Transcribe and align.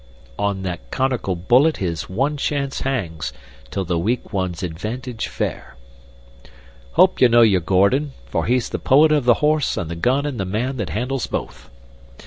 'On 0.39 0.63
that 0.63 0.89
conical 0.89 1.35
bullet 1.35 1.77
his 1.77 2.09
one 2.09 2.35
chance 2.35 2.79
hangs, 2.81 3.31
'Tis 3.69 3.85
the 3.85 3.99
weak 3.99 4.33
one's 4.33 4.63
advantage 4.63 5.27
fair.' 5.27 5.75
Hope 6.93 7.21
you 7.21 7.29
know 7.29 7.43
your 7.43 7.61
Gordon, 7.61 8.13
for 8.25 8.47
he's 8.47 8.69
the 8.69 8.79
poet 8.79 9.11
of 9.11 9.25
the 9.25 9.35
horse 9.45 9.77
and 9.77 9.91
the 9.91 9.95
gun 9.95 10.25
and 10.25 10.39
the 10.39 10.45
man 10.45 10.77
that 10.77 10.89
handles 10.89 11.27
both. 11.27 11.69